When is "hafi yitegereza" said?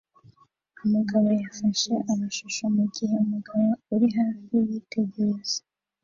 4.17-5.59